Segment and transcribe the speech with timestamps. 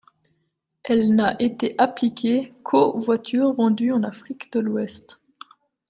[0.83, 5.21] Elle n'a été appliquée qu'aux voitures vendues en Afrique de l'ouest.